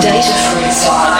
[0.00, 1.17] data free.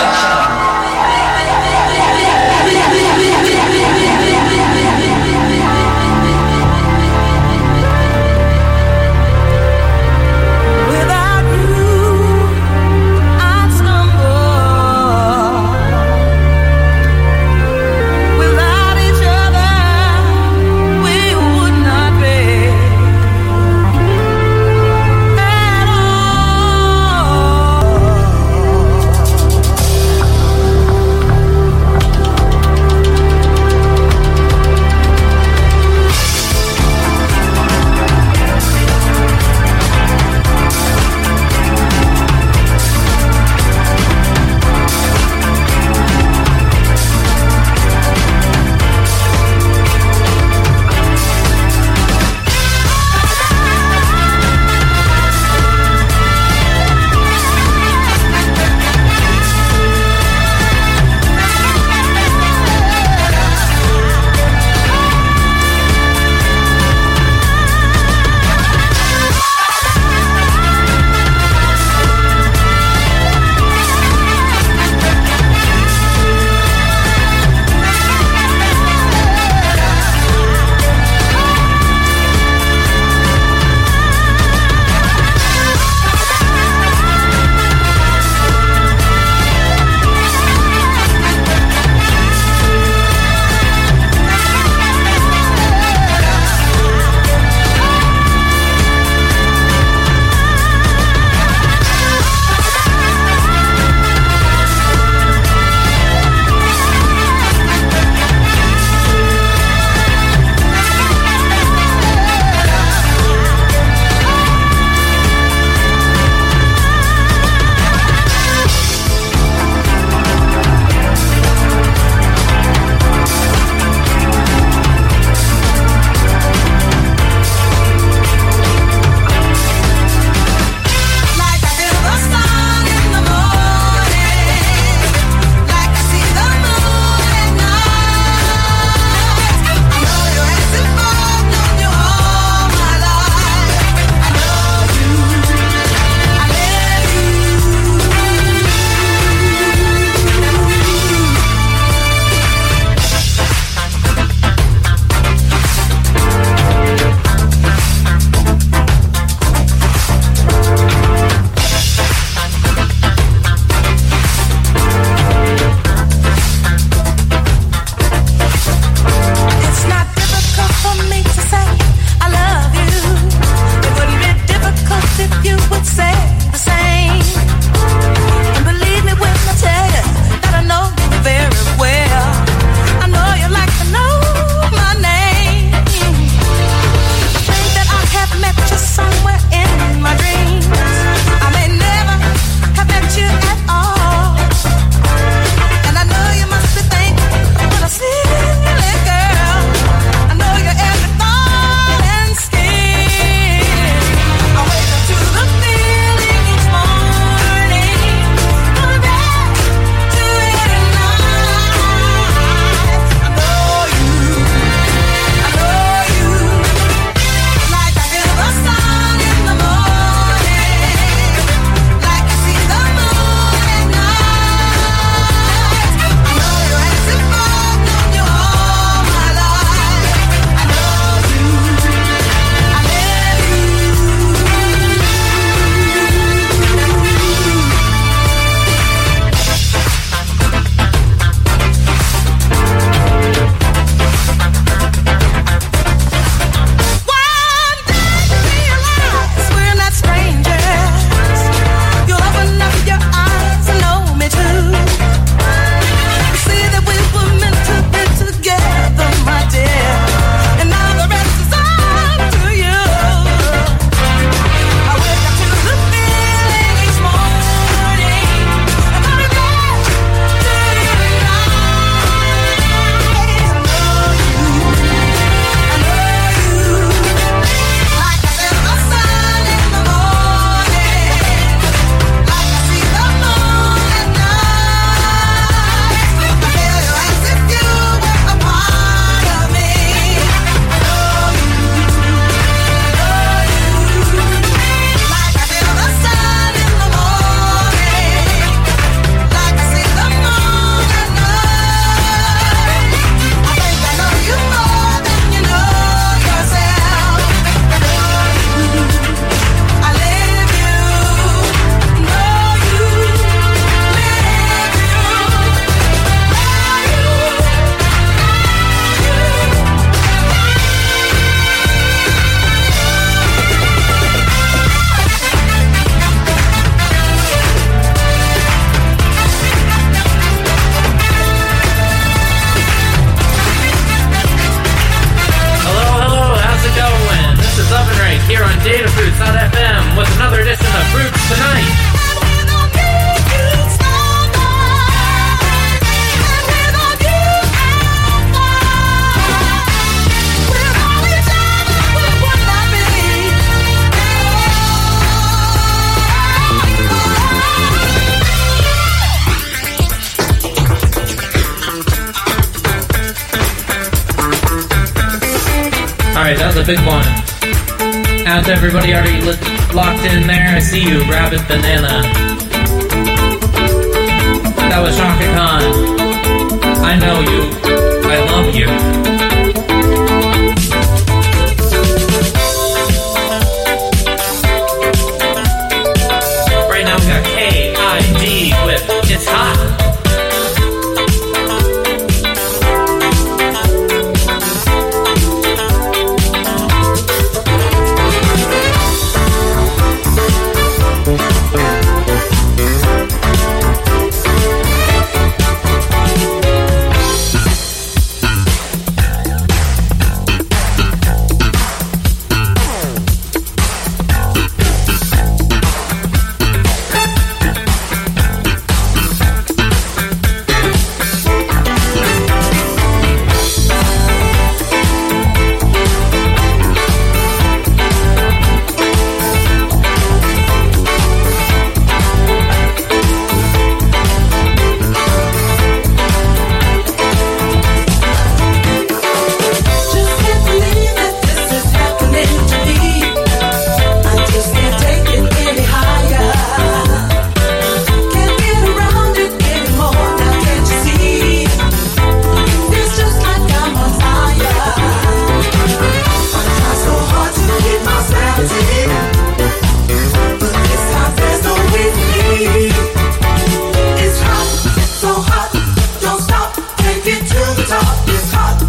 [468.39, 468.68] errado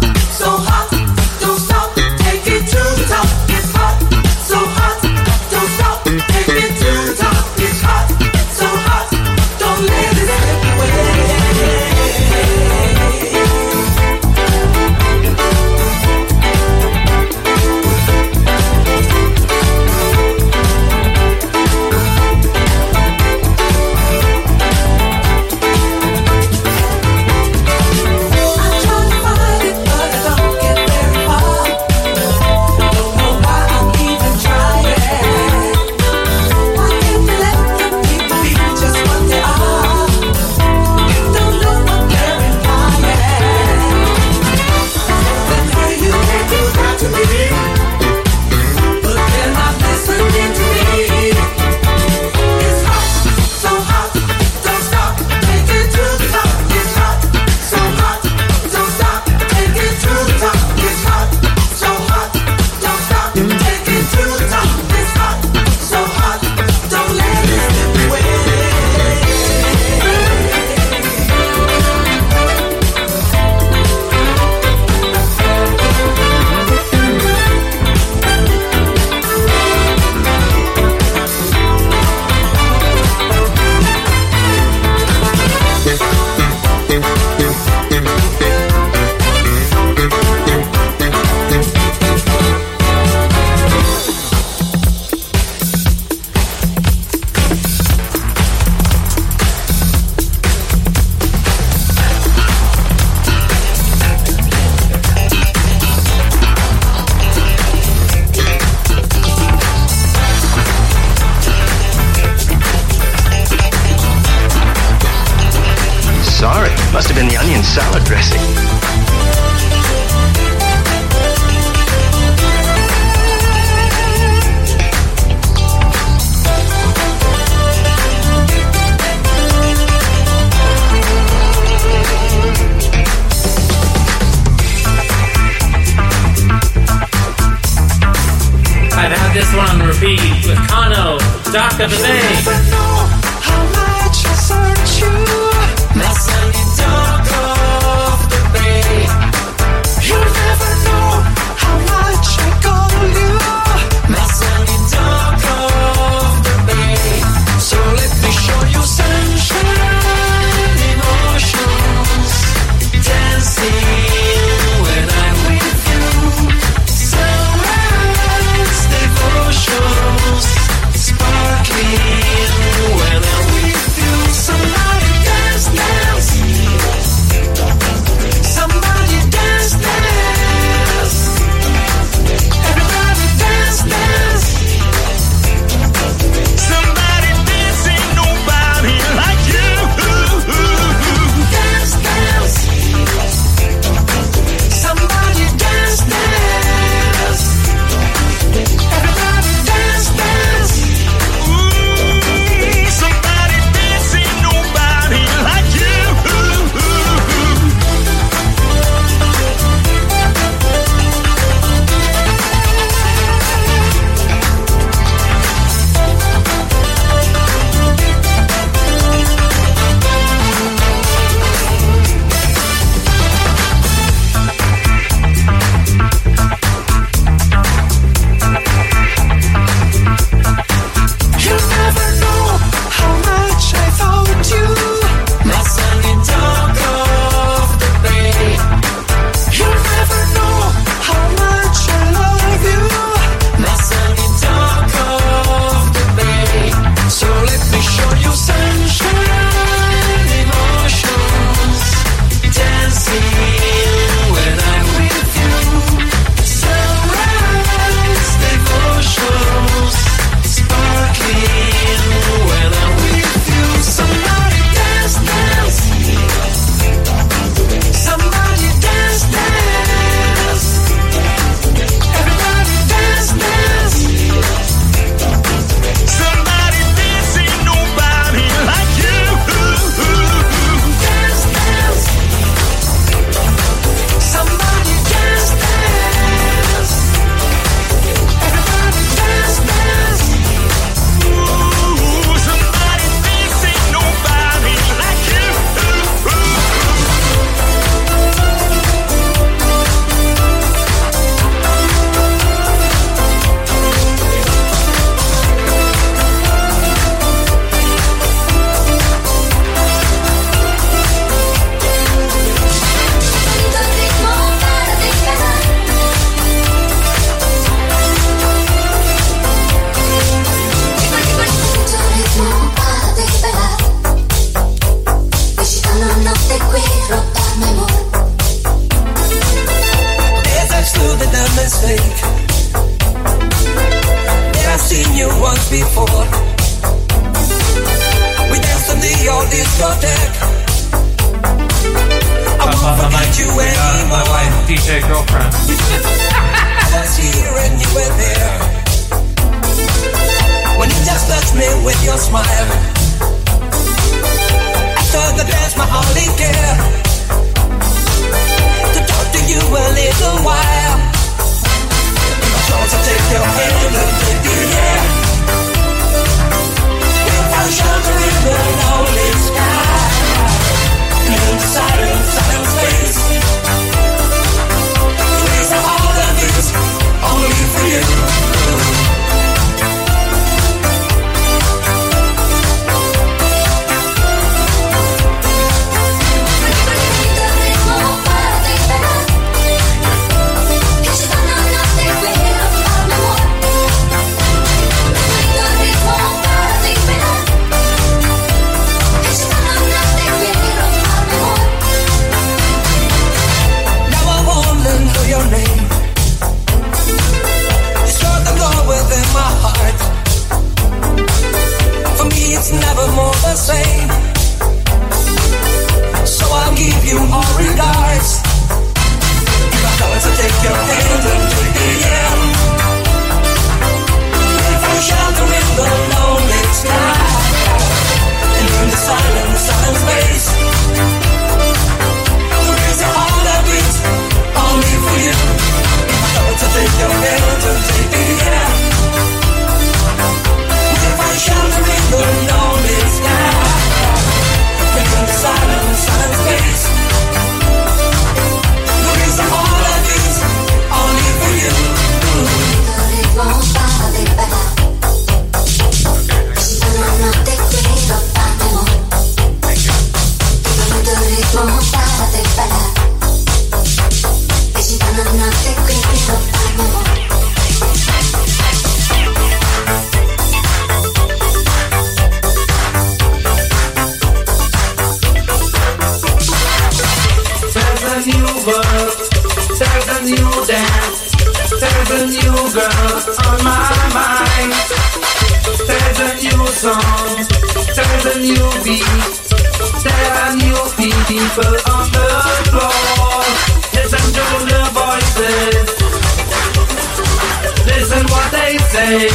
[499.10, 499.26] Sorry.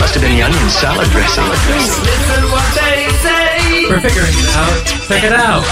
[0.00, 1.44] Must have been the onion salad dressing.
[3.88, 4.84] We're figuring it out.
[5.06, 5.62] Check it out.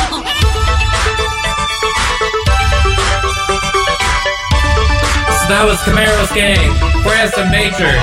[5.35, 6.71] So that was Camaro's gang.
[7.03, 7.99] Where's the major?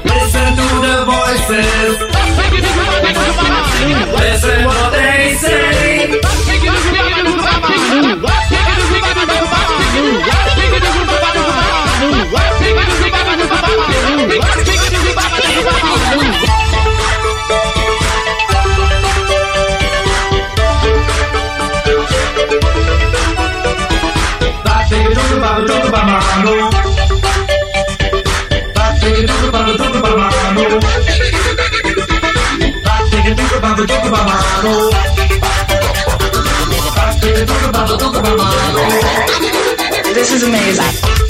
[0.05, 2.16] Listen to the voices,
[3.85, 5.87] listen what they say.
[40.15, 41.26] This is amazing.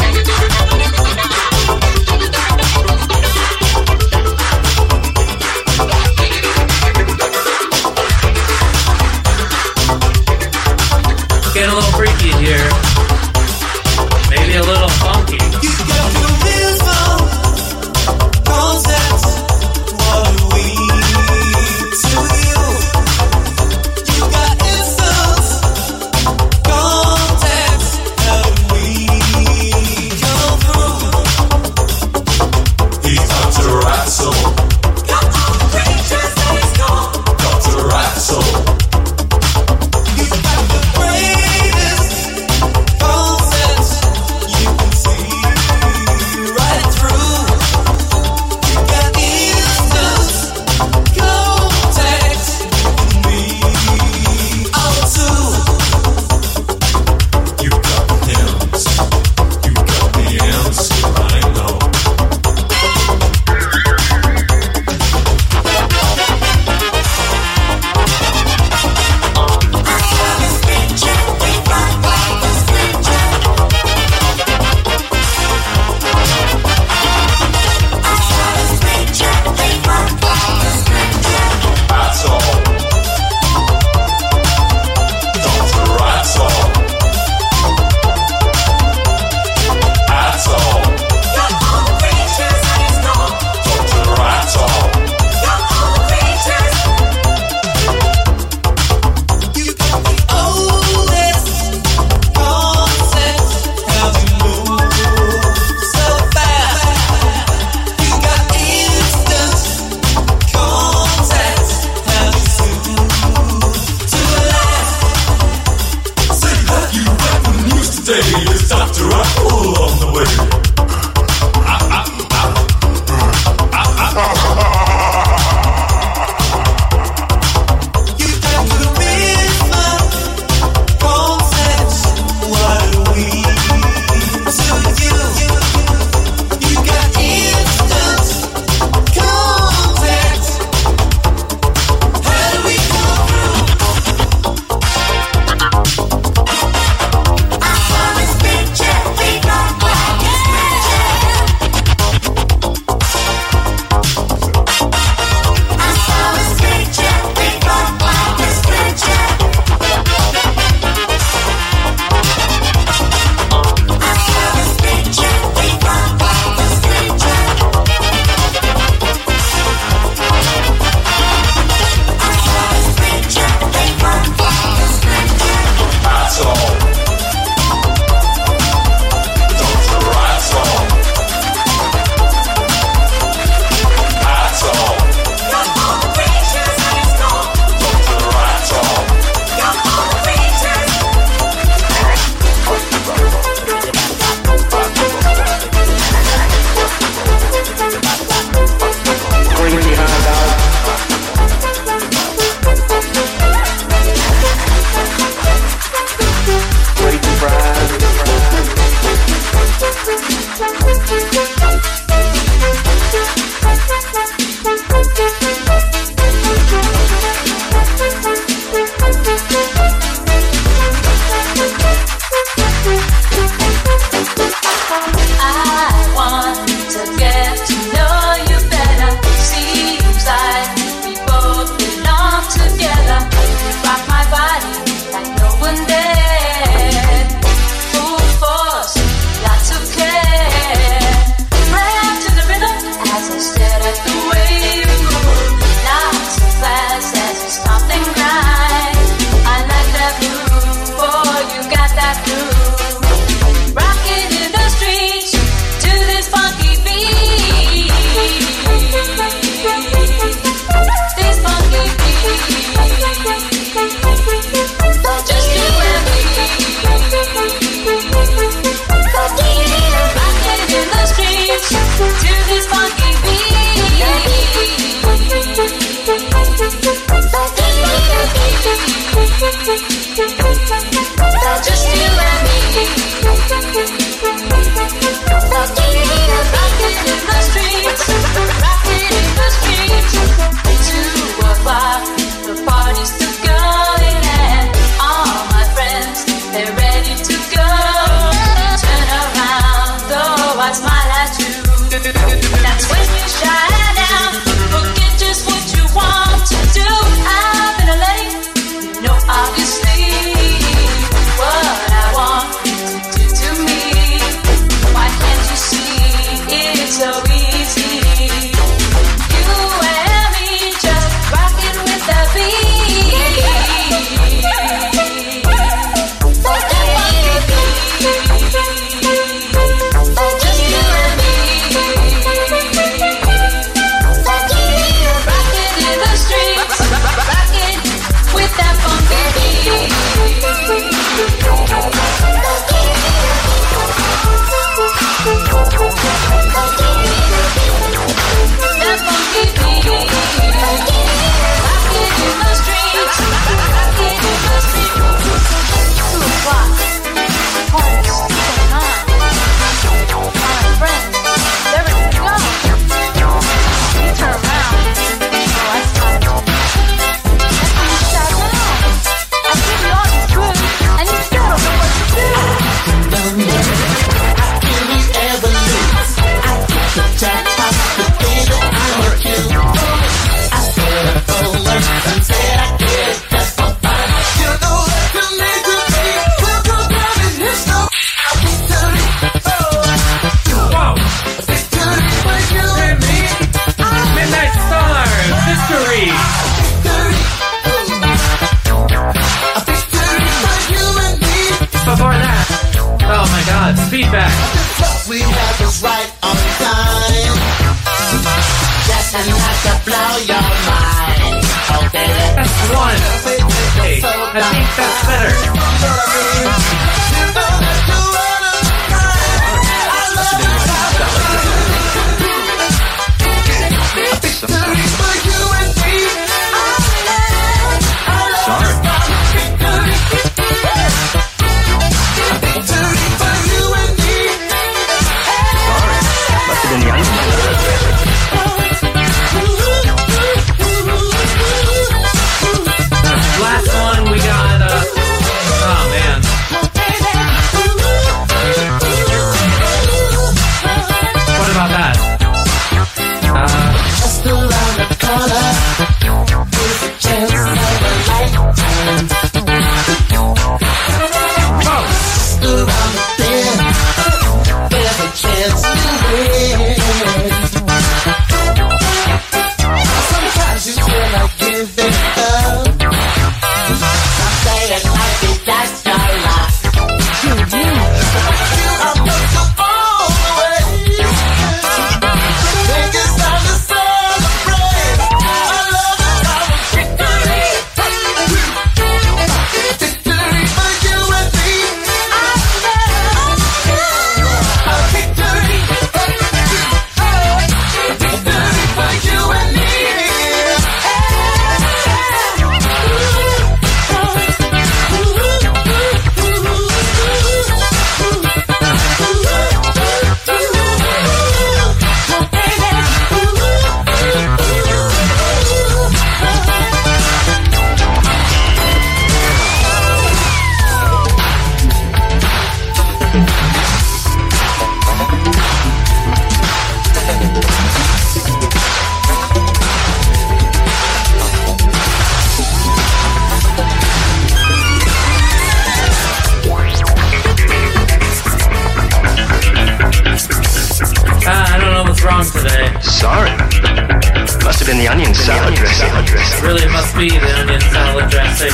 [546.42, 548.54] really must be the onion salad dressing.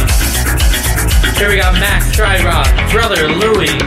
[1.38, 3.80] Here we got Mac, Try Rock, Brother Louie,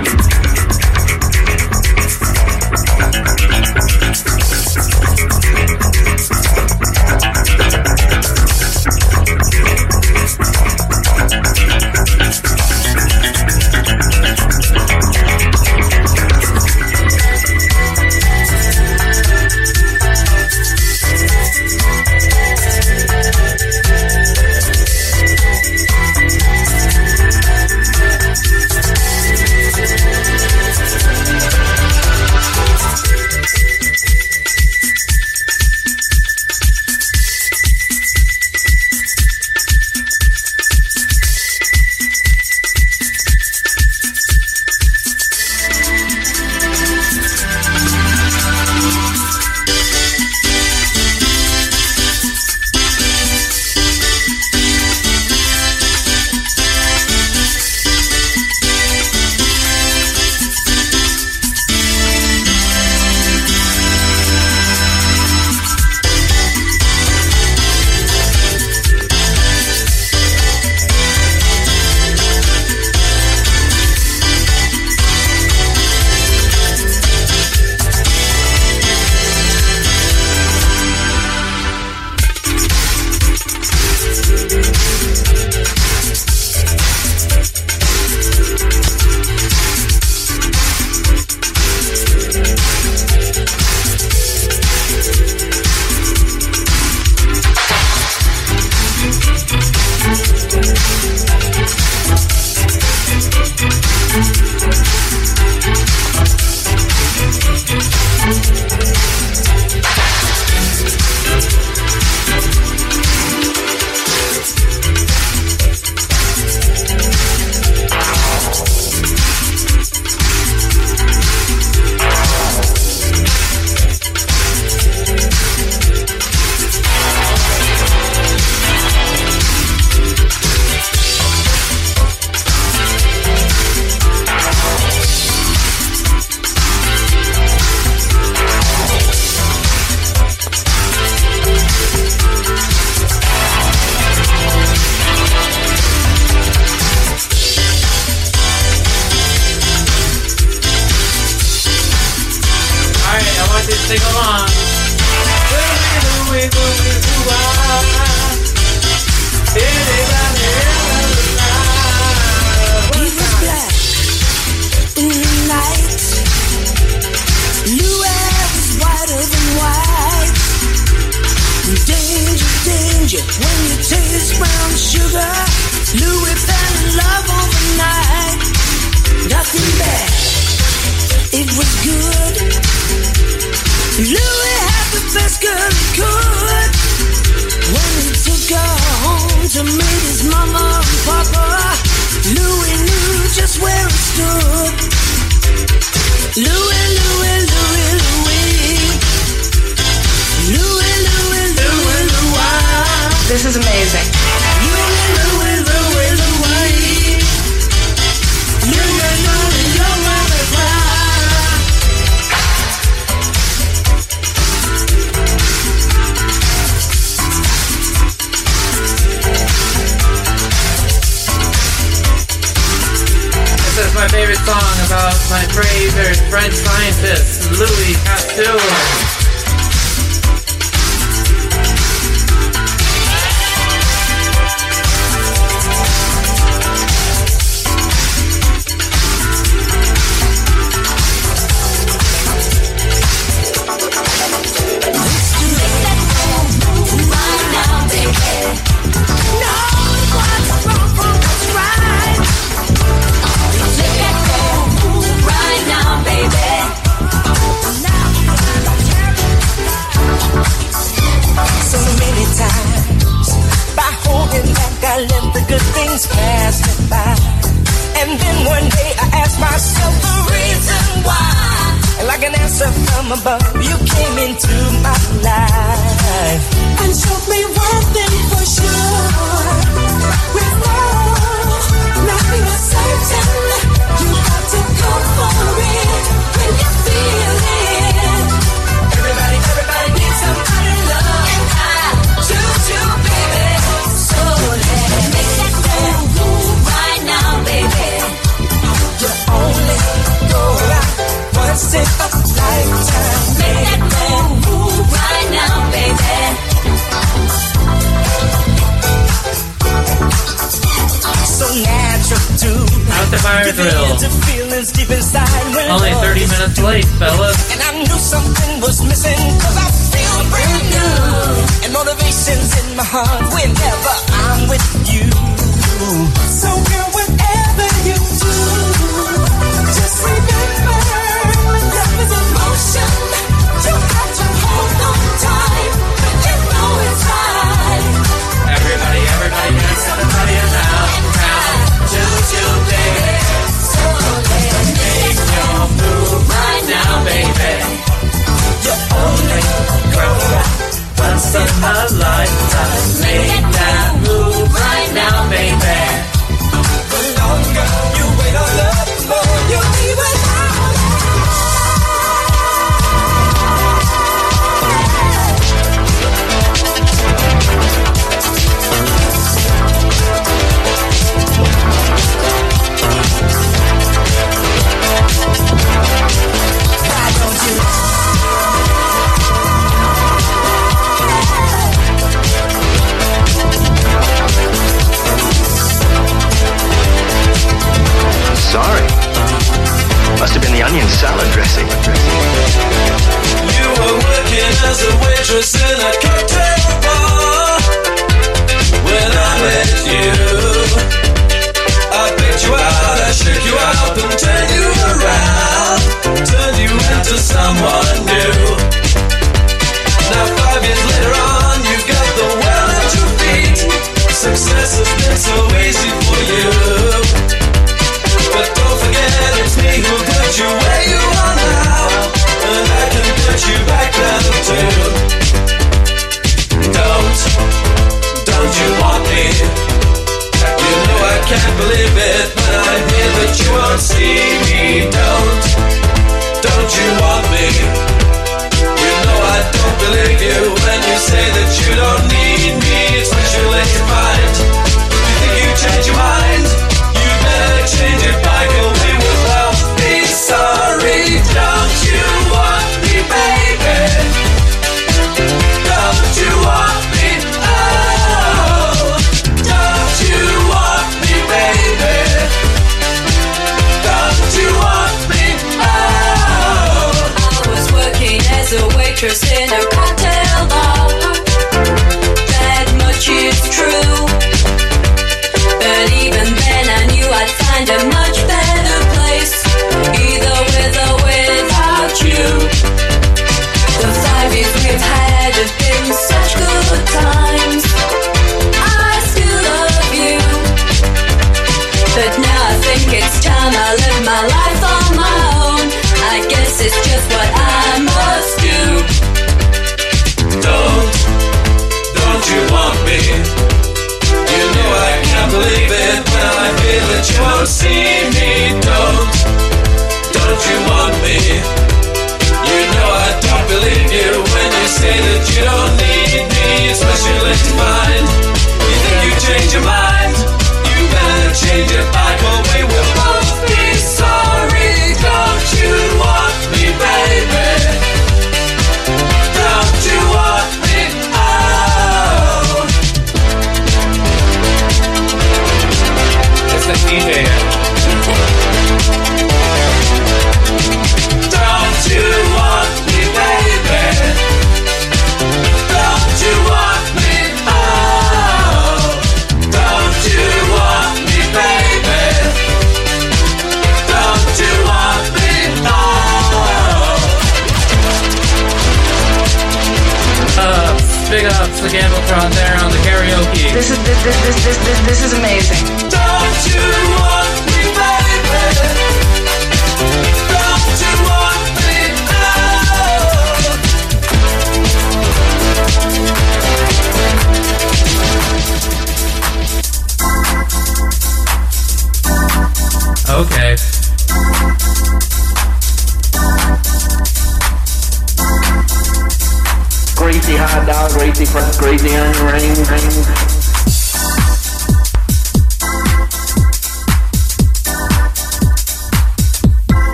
[468.96, 469.75] waitress in a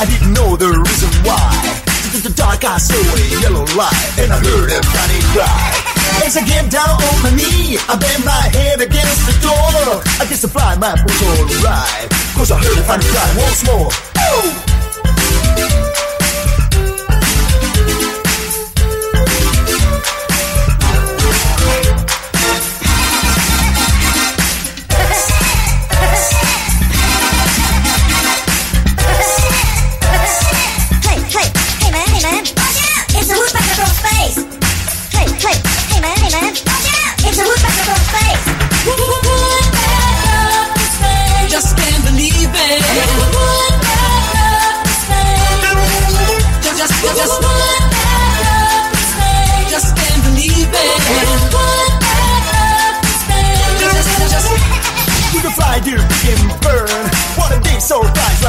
[0.00, 1.84] I didn't know the reason why.
[2.14, 5.94] In the dark, I saw a yellow light, and I heard a funny cry.
[6.26, 10.02] As I get down on my knee, I bang my head against the door.
[10.20, 13.90] I guess the fly map was alright, cause I heard a funny cry once more.
[14.18, 14.73] Oh!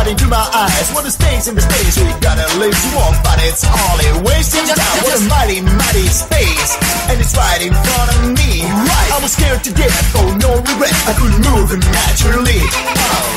[0.06, 0.91] Right into my eyes.
[0.93, 4.66] What a space in the space we gotta live walk, but it's all a wasting
[4.66, 5.03] time.
[5.03, 6.78] What a mighty, mighty space,
[7.10, 8.64] and it's right in front of me.
[8.64, 10.93] Right, I was scared to death, oh no regret.
[11.08, 12.62] I couldn't move naturally.
[12.62, 13.34] Oh.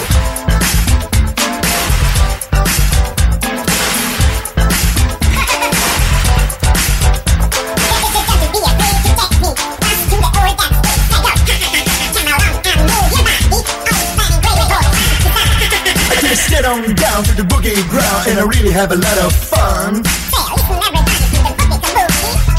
[18.39, 20.03] gonna really have a lot of fun.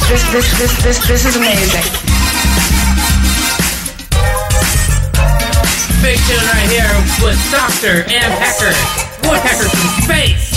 [0.10, 1.84] This, this, this, this, this is amazing.
[6.02, 6.92] Big tune right here
[7.24, 8.74] with Doctor and Pecker,
[9.24, 10.49] Woodpecker from Space.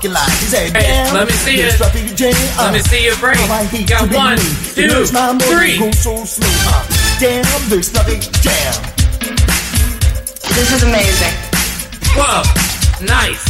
[0.00, 0.28] Parking in a parking lot.
[0.40, 1.78] He said, Hey, Damn, let me see this it.
[1.78, 3.36] traffic jam, uh, Let me see your brain.
[3.36, 6.48] how I hate Got to one, two, It makes my motor go so slow.
[6.48, 6.84] Uh,
[7.18, 8.72] damn, this traffic jam.
[10.54, 11.34] This is amazing.
[12.16, 12.42] Whoa,
[13.04, 13.44] nice.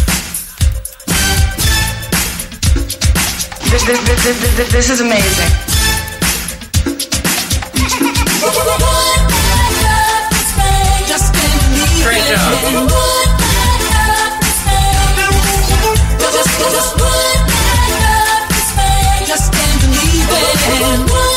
[3.70, 5.50] This, this, this, this, this, this, this is amazing.
[12.02, 13.09] Great job.
[20.80, 21.29] Believe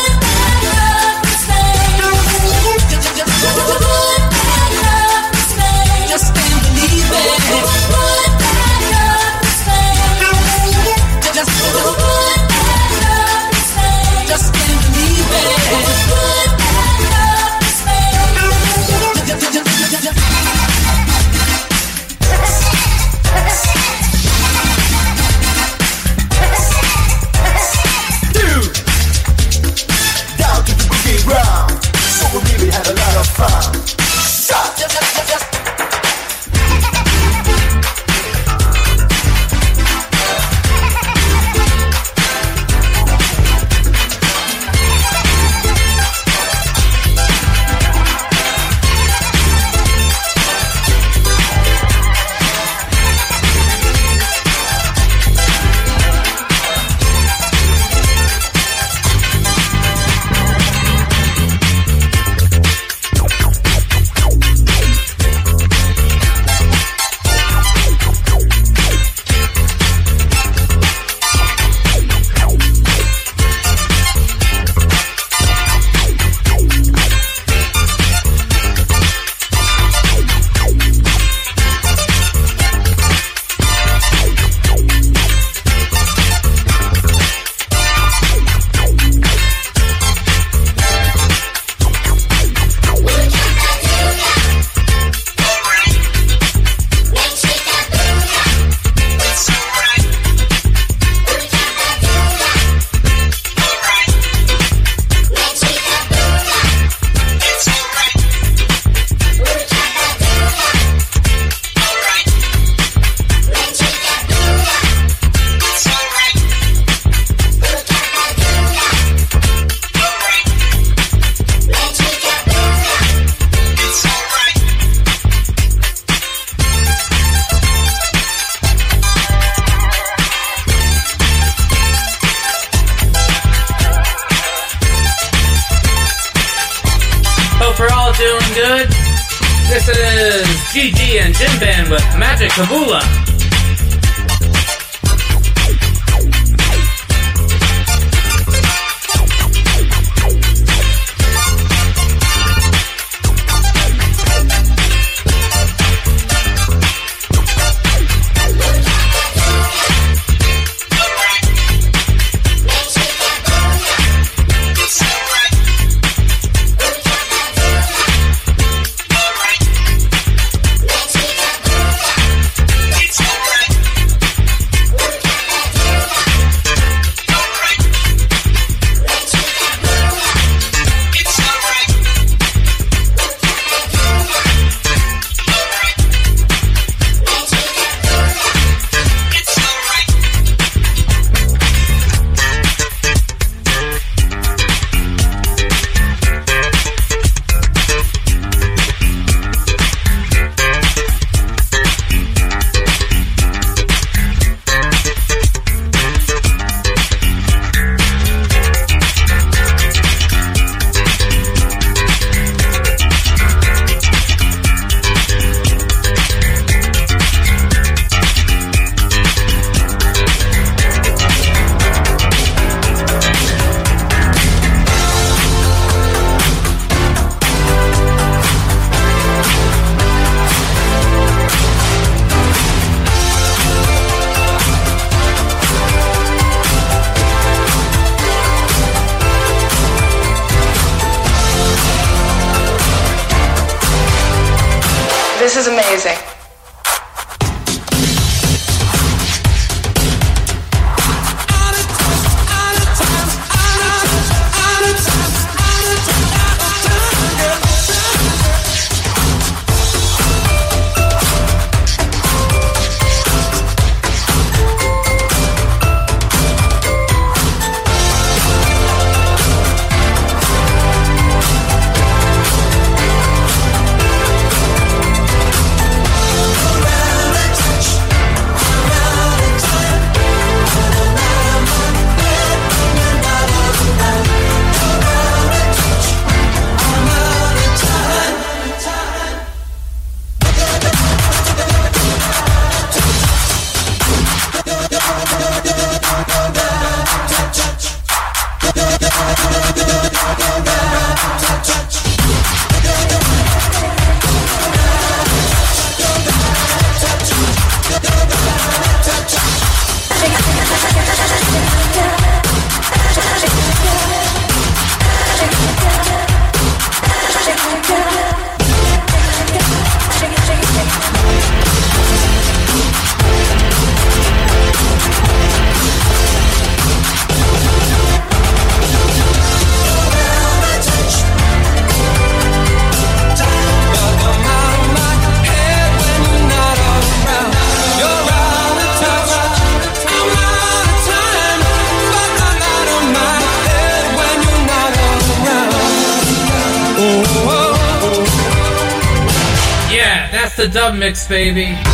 [351.14, 351.93] the baby.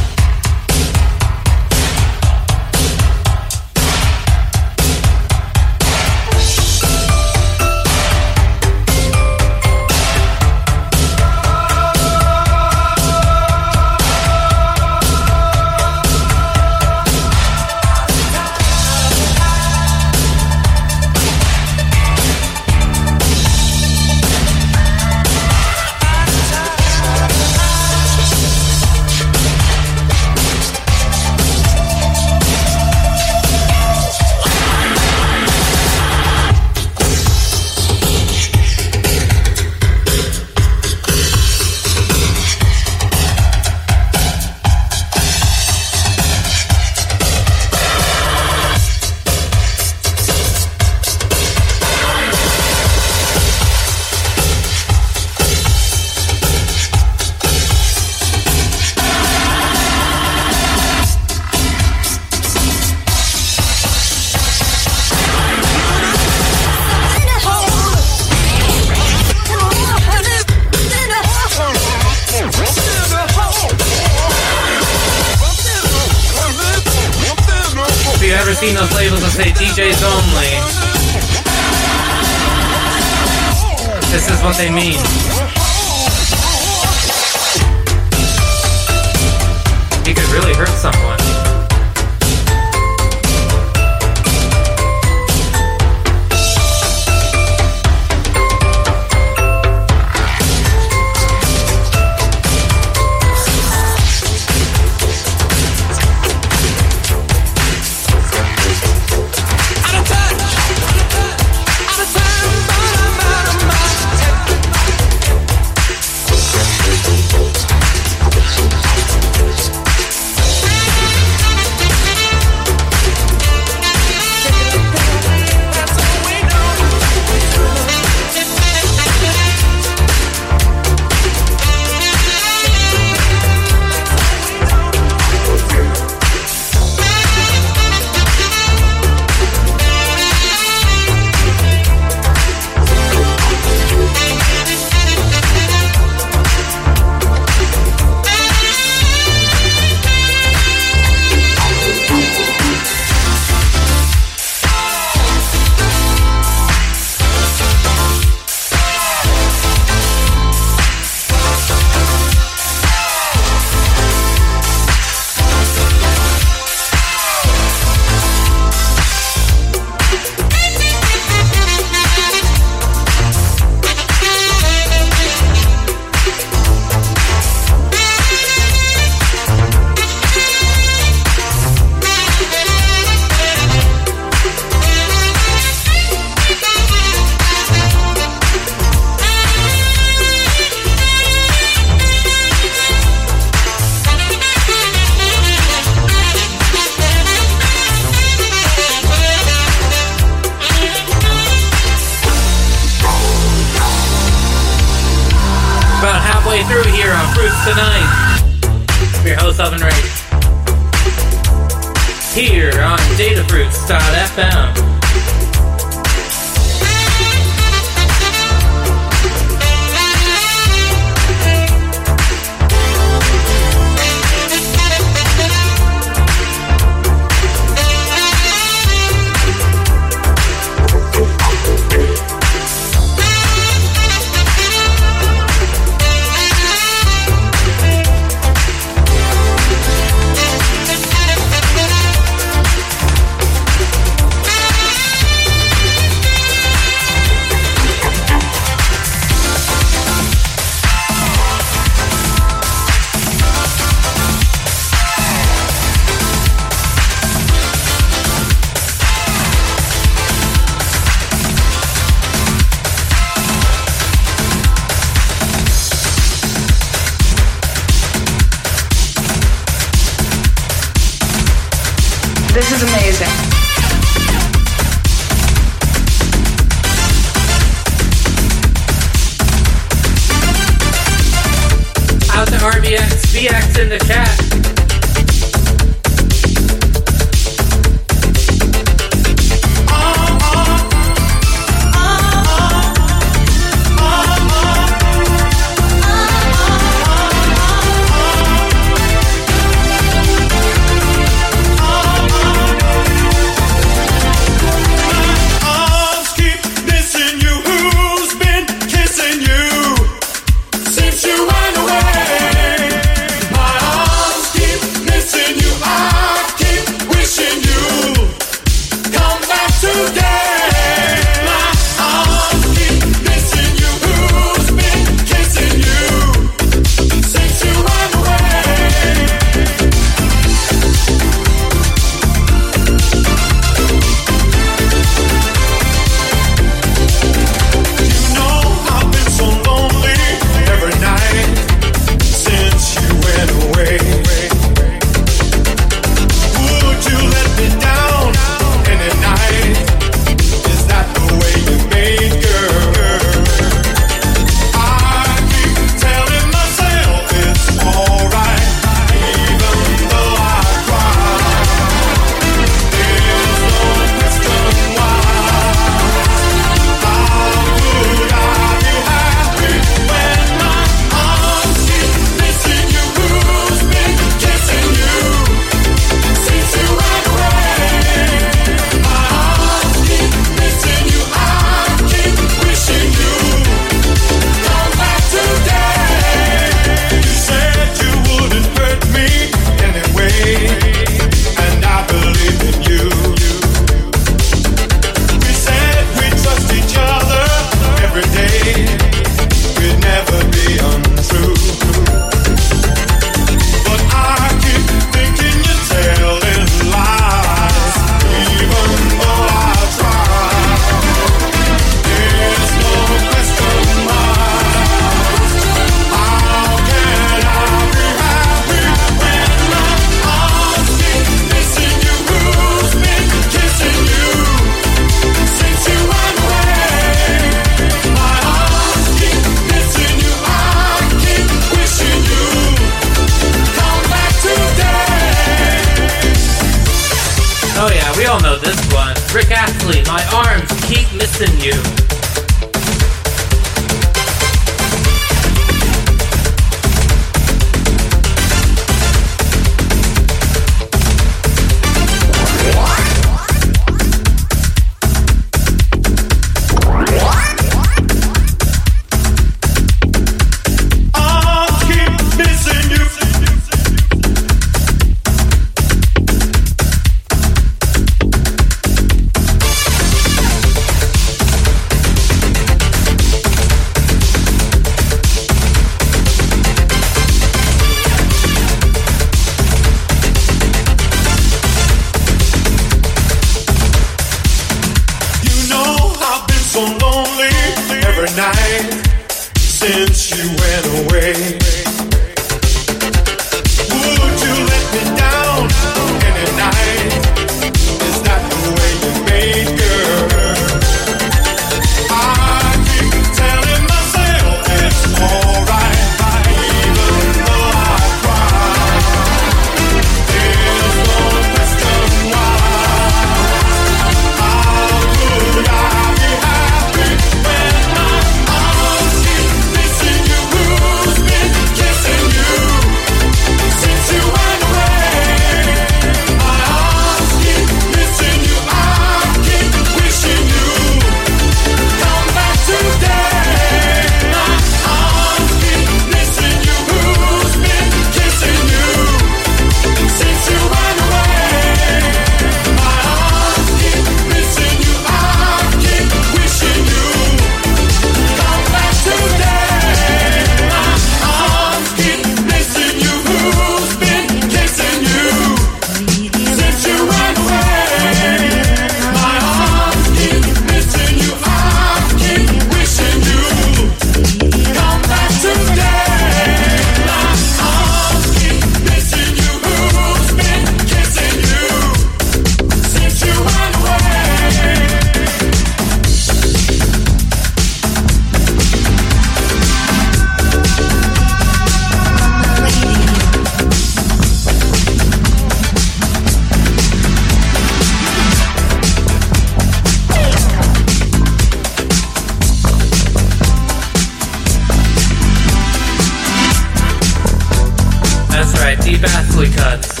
[598.76, 600.00] by Deep Athlete Cuts.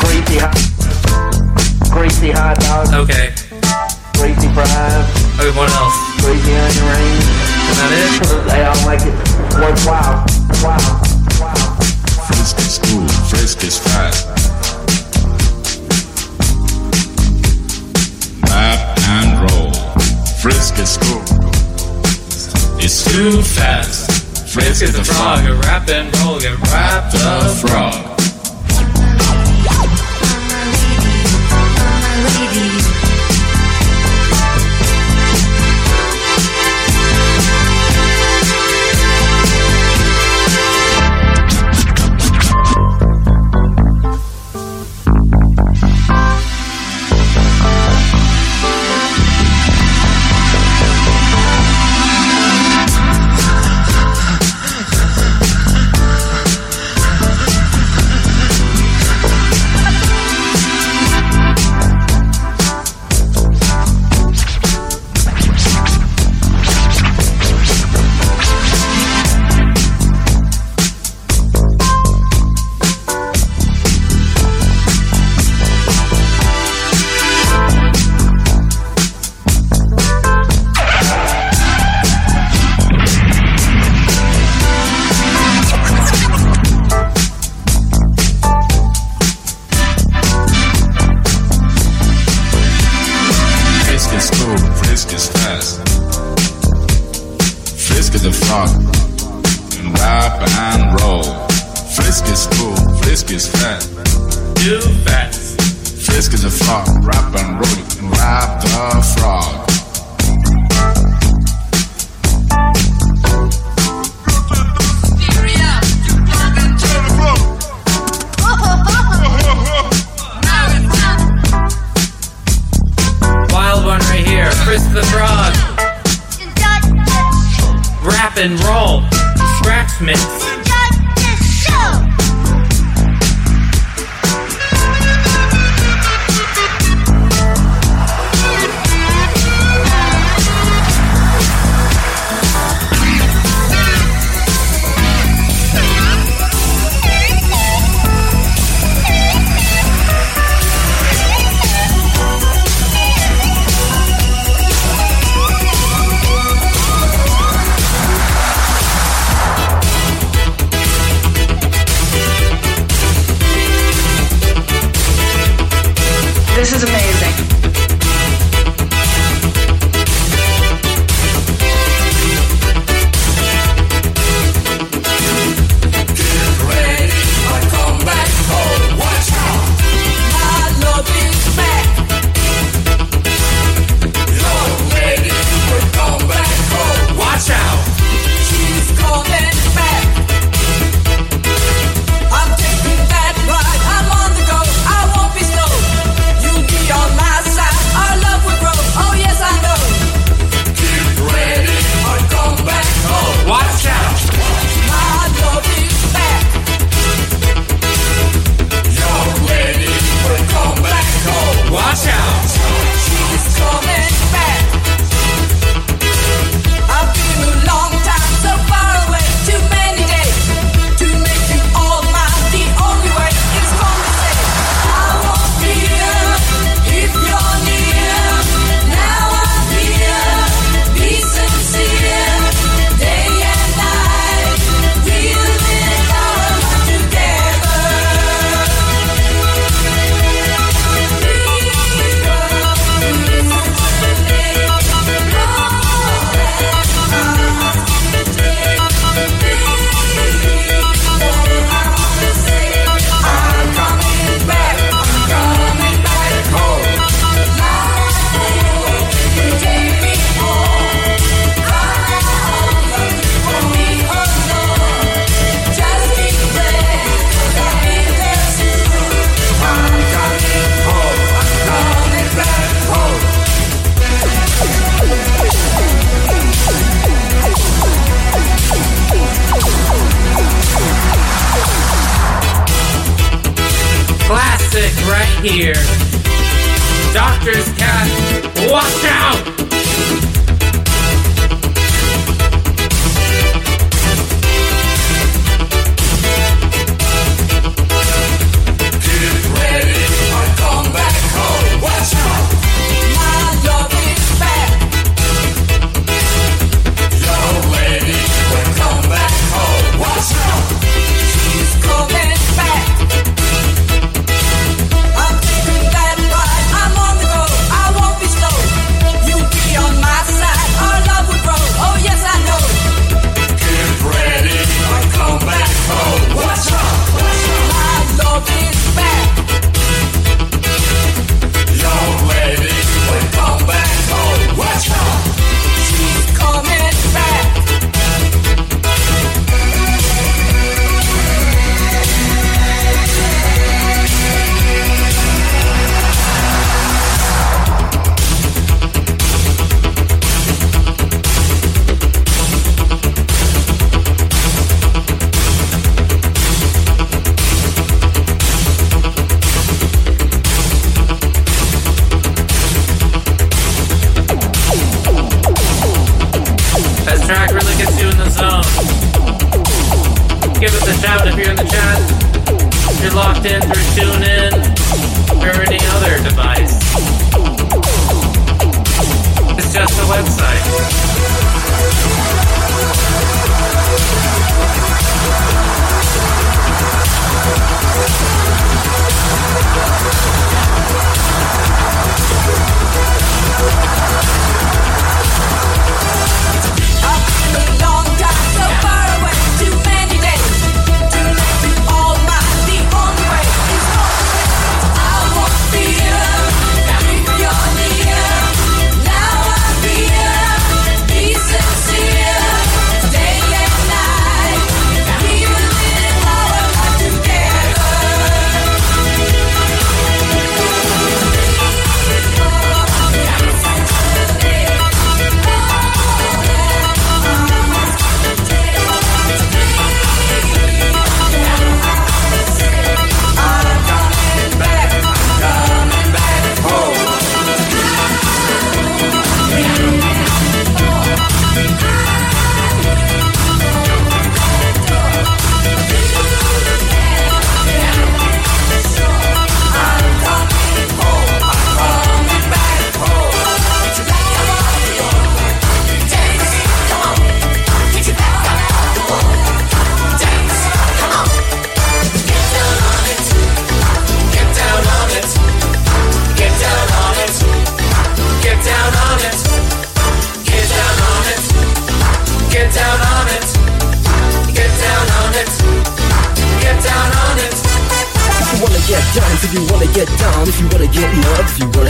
[0.00, 0.54] Greasy hot.
[1.92, 2.92] Greasy hot dogs.
[2.94, 3.34] Okay.
[4.16, 5.04] Greasy fries.
[5.38, 5.96] Okay, what else?
[6.22, 7.26] Greasy onion rings.
[7.68, 8.08] Is that it?
[8.48, 9.14] I don't like it
[9.60, 10.24] worthwhile.
[10.62, 10.80] Wow.
[11.40, 11.76] Wow.
[12.28, 13.78] Frisky school, frisky Frisk is
[19.08, 19.72] and roll.
[20.40, 21.37] Frisky school.
[22.90, 24.50] It's too fast.
[24.50, 28.07] Fritz is the frog, rap and roll, get rap the frog.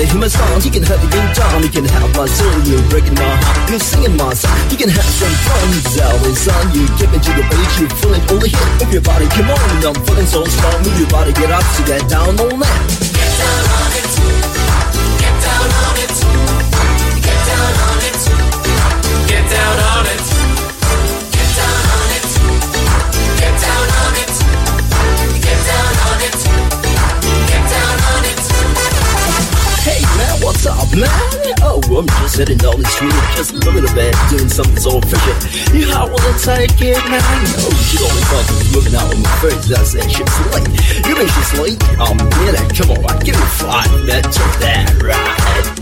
[0.00, 2.54] If you wanna hear you can have it in down, you can have my soul,
[2.62, 6.48] you're breaking my heart, you're singing my song, you can have some fun, it's always
[6.48, 9.68] on, you give into the beat, you're feeling the hit, move your body, come on,
[9.82, 12.28] I'm feeling so strong, move your body, get up, so get down.
[12.28, 12.86] On that.
[13.12, 14.07] Get down on it.
[30.58, 31.08] What's up man?
[31.62, 35.78] Oh, I'm just sitting down the street, just looking at bed, doing something so fishy.
[35.78, 37.22] You how wanna take it man?
[37.92, 40.66] You only fucking looking out on my face, that's that shit's late.
[41.06, 41.82] You think she's late?
[42.00, 45.77] I'm in it, come on, give me five, man, take that right.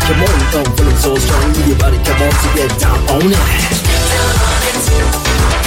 [0.00, 3.38] Come on, I'm feeling so strong your body, come on, to get down on it
[4.10, 5.59] down on it.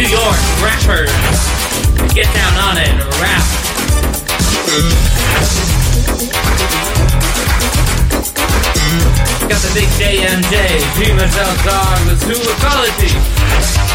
[0.00, 1.12] New York rappers.
[2.14, 2.88] Get down on it,
[3.20, 3.44] rap.
[9.46, 13.12] Got the big JMJ, Dreamers Outside with Zoology.
[13.12, 13.89] That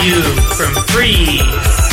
[0.00, 0.22] IOU
[0.54, 1.87] from Freeez.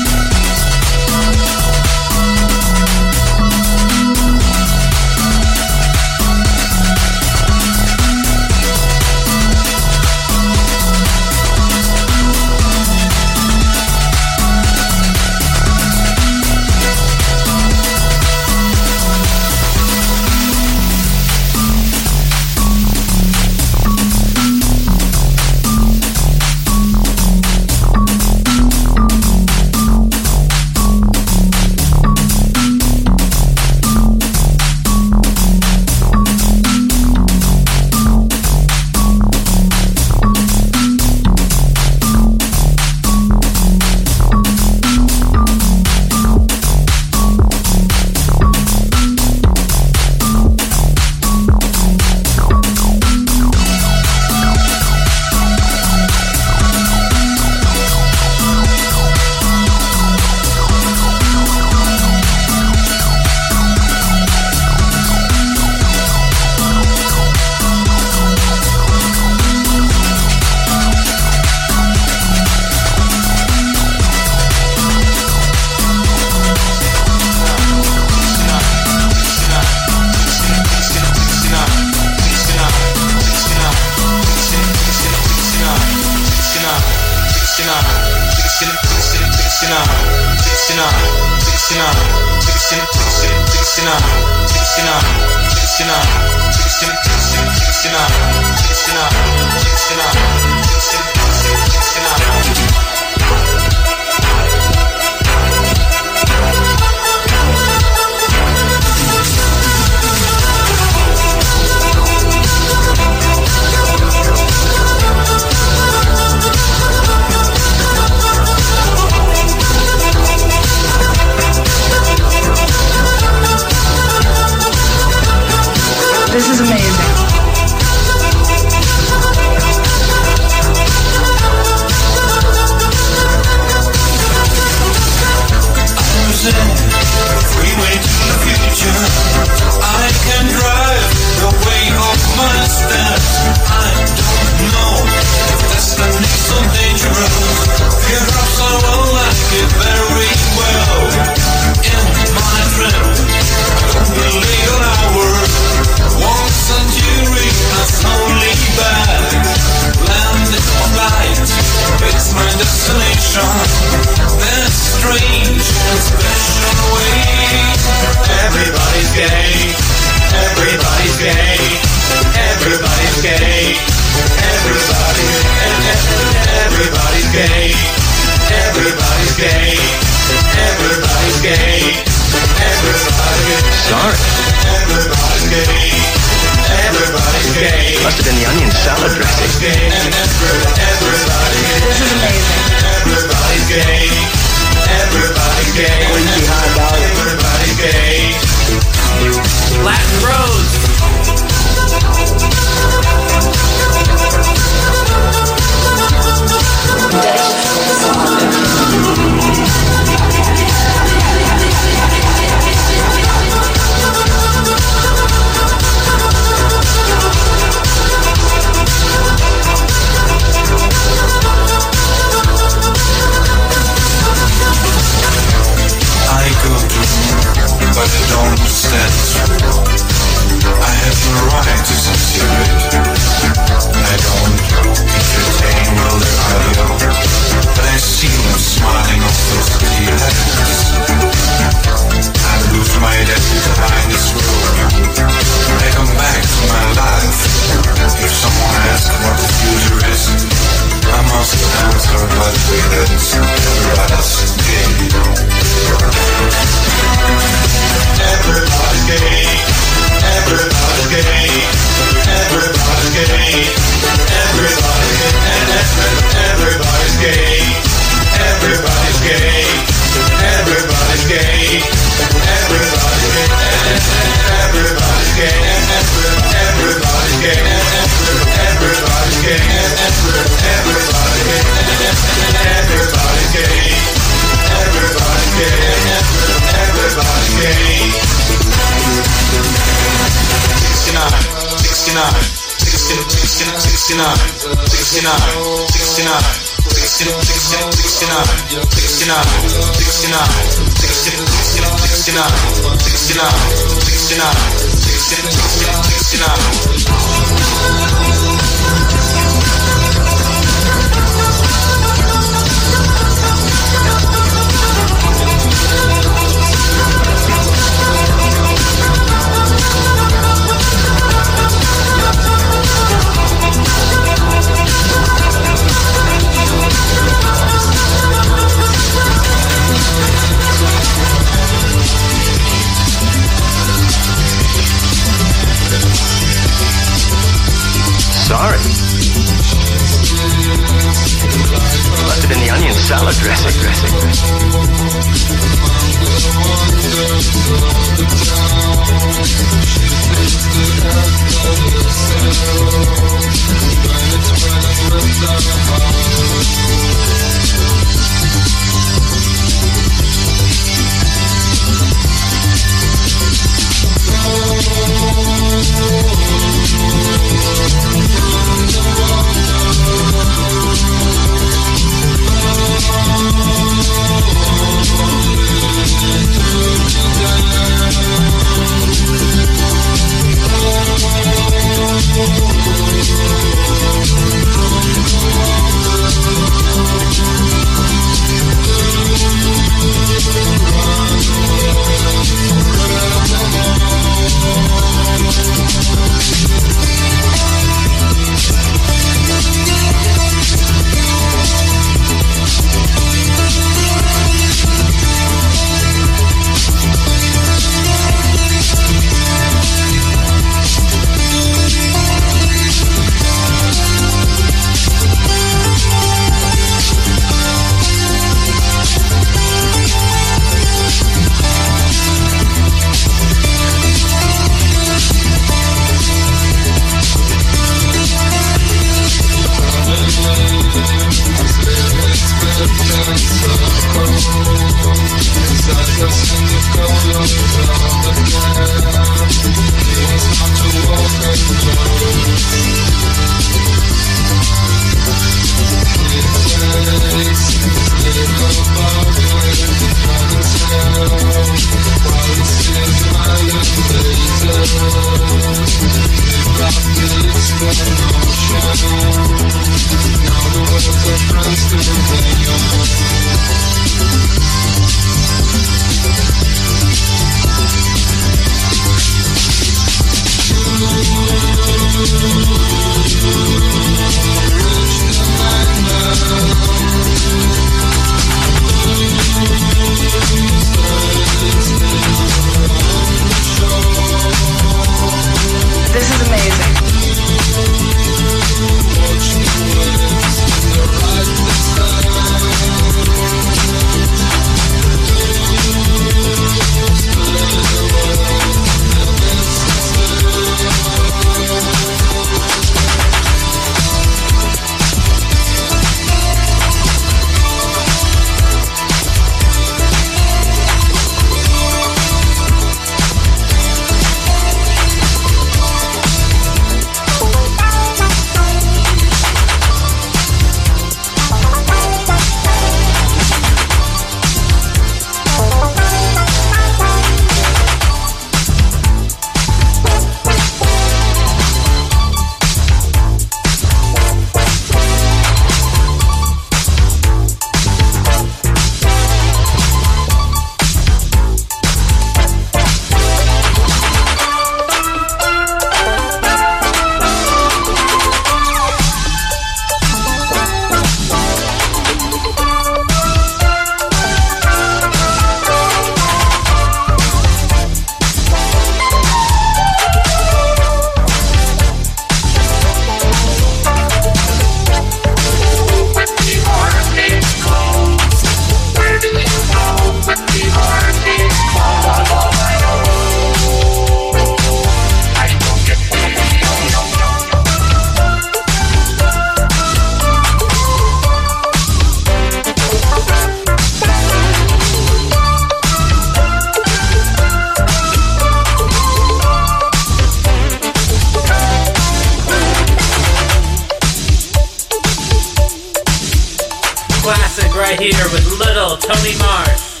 [598.74, 600.00] Little Tony Marsh.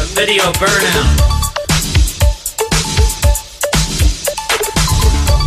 [0.00, 1.18] a video burnout.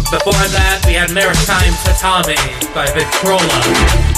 [0.10, 2.36] Before that, we had Maritime Tatami
[2.74, 4.11] by Victrola.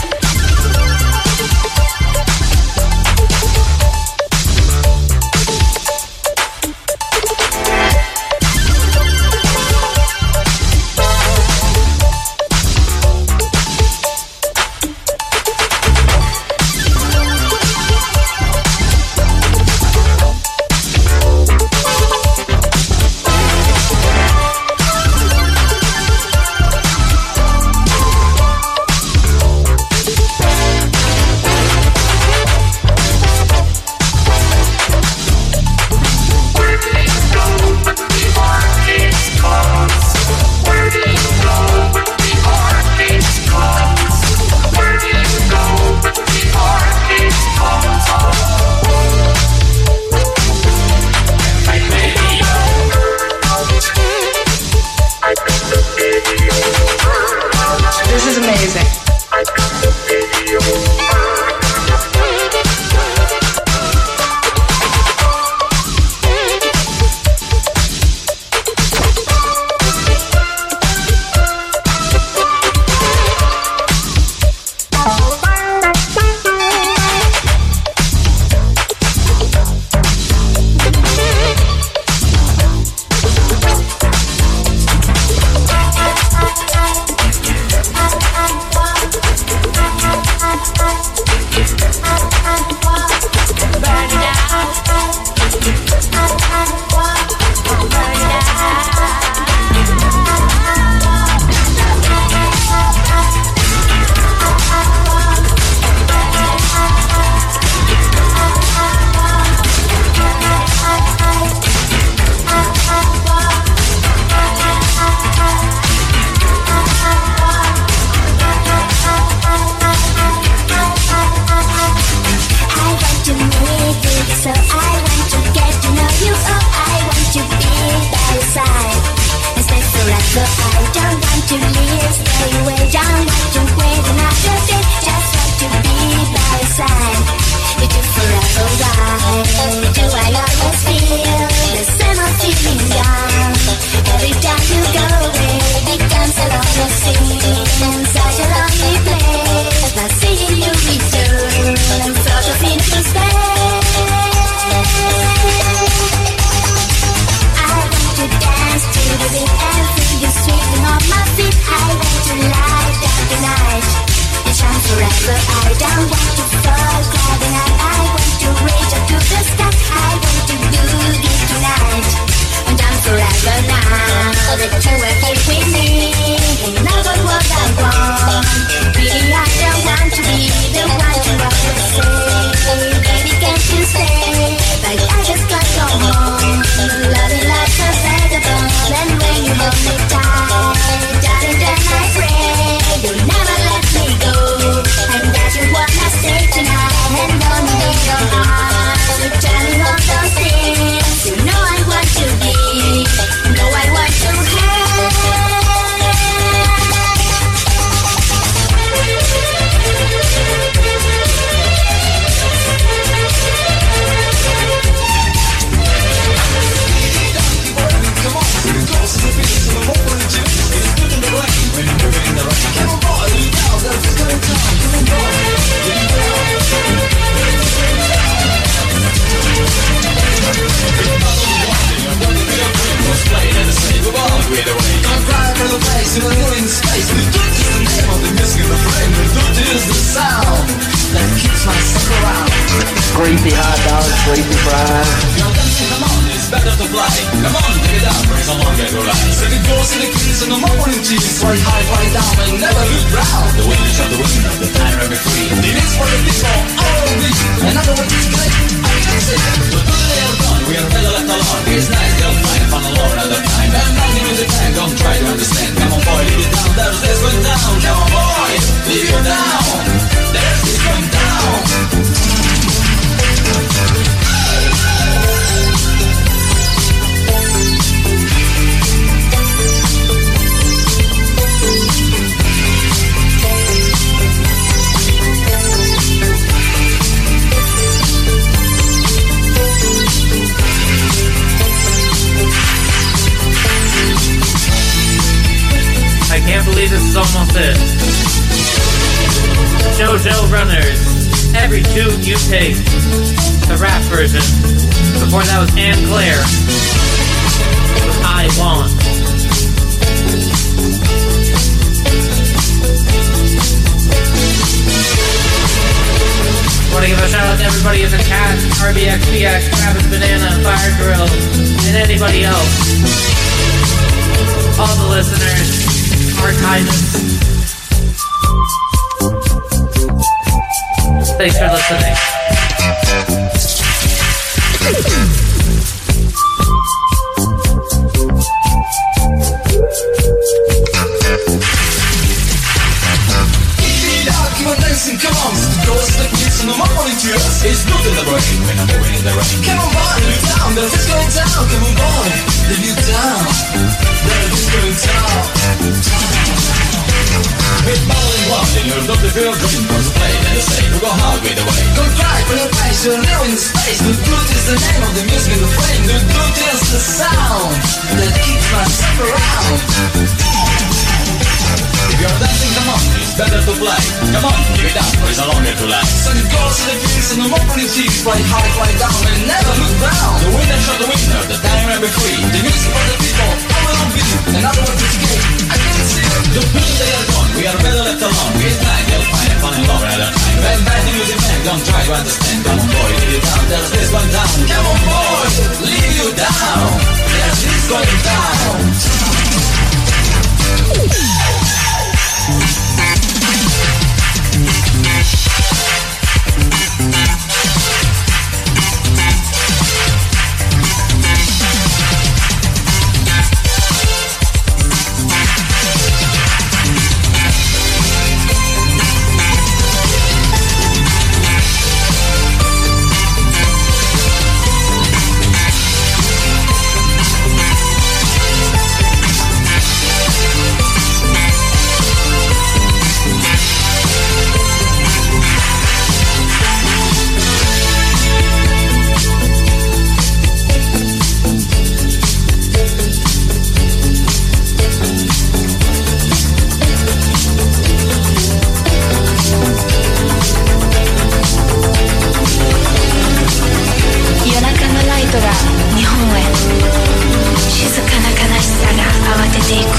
[459.74, 459.98] ていく。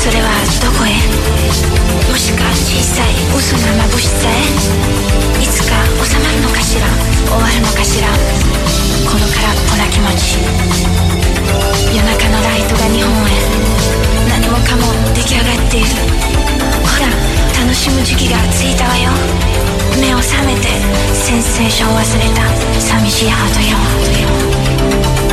[0.00, 0.32] それは
[0.64, 0.96] どこへ？
[2.08, 4.32] もしか小さい嘘なまぶしさへ
[5.42, 6.88] いつか収まるのかしら？
[7.28, 8.08] 終わるのかしら？
[9.04, 10.40] この空っぽな気持ち。
[11.92, 13.36] 夜中のライトが日本へ。
[14.32, 15.86] 何もかも出来上がっている。
[16.80, 17.12] ほら
[17.60, 19.12] 楽しむ時期がついたわよ。
[20.00, 20.68] 目を覚めて
[21.12, 22.48] センセーション忘れた。
[22.80, 23.60] 寂しいハート
[25.20, 25.25] よ。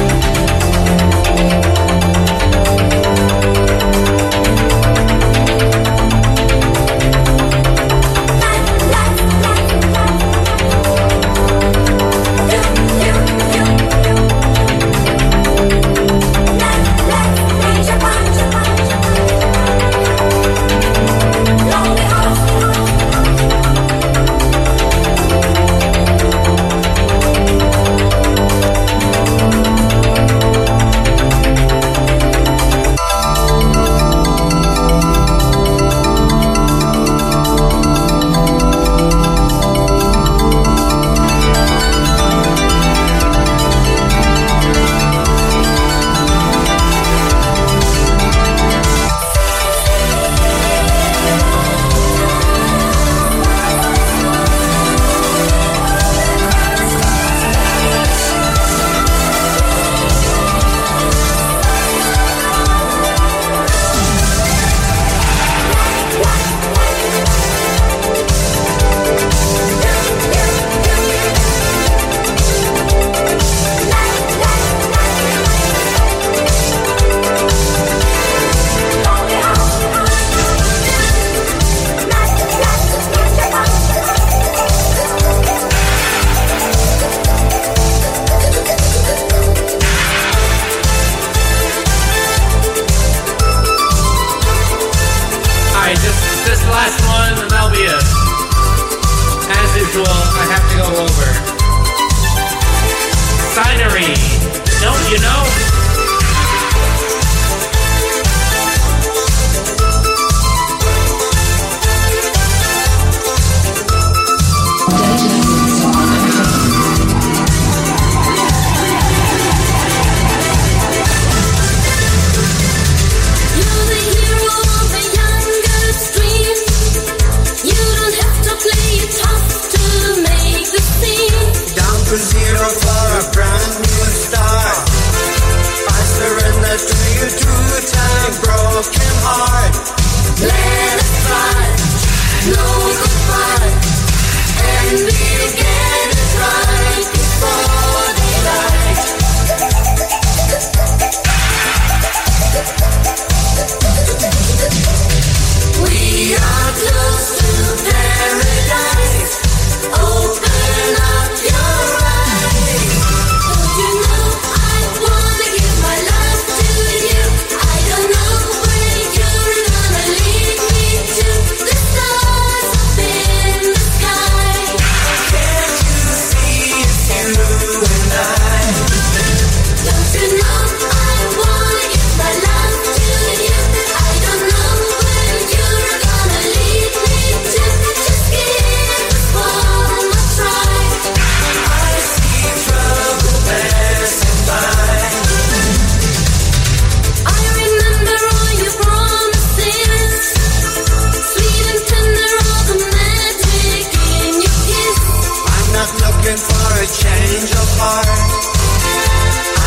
[206.54, 208.08] for a change of heart.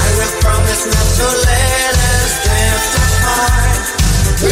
[0.03, 3.85] I will promise not to let us drift apart.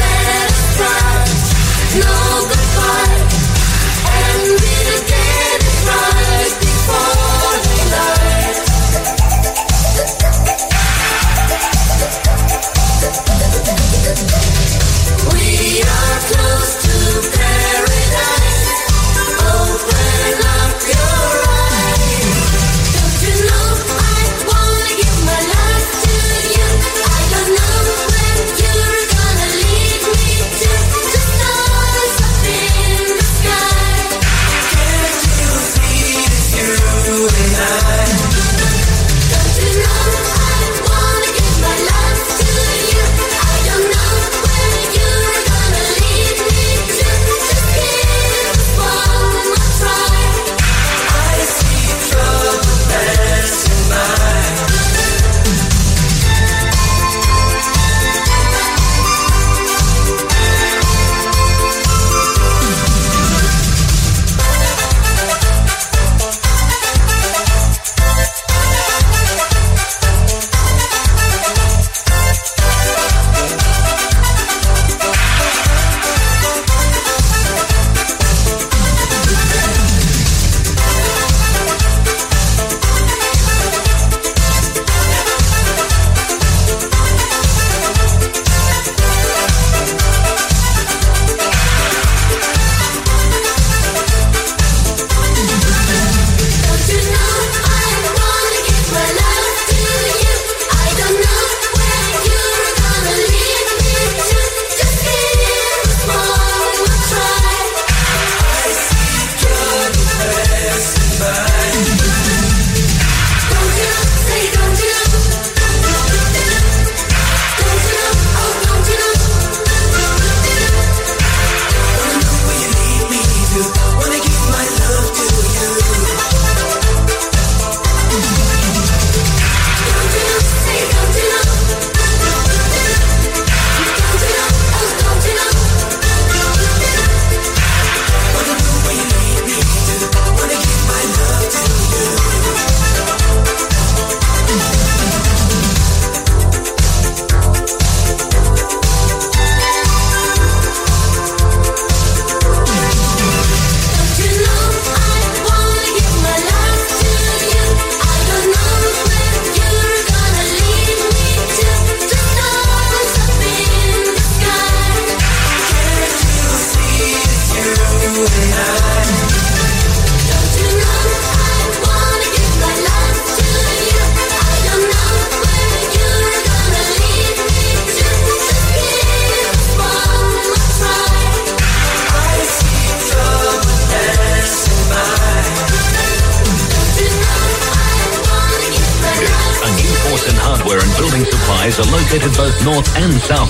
[0.03, 1.27] Let us start,
[2.03, 2.15] no
[2.51, 3.19] goodbye,
[4.19, 5.59] and we'll get
[5.89, 8.59] right before the night.
[15.33, 16.95] We are close to
[17.39, 17.64] death.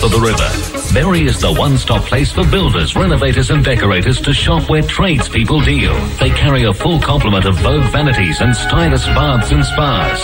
[0.05, 0.93] Of the river.
[0.93, 5.95] Berry is the one-stop place for builders, renovators and decorators to shop where tradespeople deal.
[6.21, 10.23] They carry a full complement of Vogue vanities and stylish baths and spas.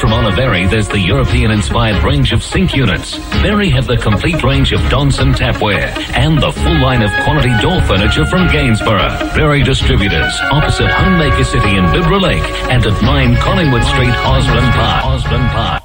[0.00, 3.16] From Oliveri, there's the European-inspired range of sink units.
[3.42, 7.80] Berry have the complete range of Donson tapware and the full line of quality door
[7.82, 9.34] furniture from Gainsborough.
[9.34, 15.04] Berry Distributors, opposite Homemaker City in Bibra Lake and at 9 Collingwood Street, Osborne Park.
[15.04, 15.81] Osborne Park.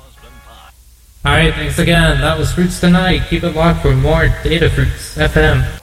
[1.38, 2.19] Alright, thanks again.
[2.19, 3.27] That was Fruits Tonight.
[3.30, 5.77] Keep it locked for more Datafruits FM.